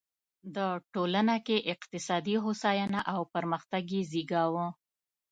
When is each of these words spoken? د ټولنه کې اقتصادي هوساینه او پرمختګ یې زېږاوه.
د 0.55 0.57
ټولنه 0.93 1.35
کې 1.45 1.57
اقتصادي 1.73 2.35
هوساینه 2.43 3.01
او 3.13 3.21
پرمختګ 3.33 3.83
یې 3.95 4.01
زېږاوه. 4.11 4.67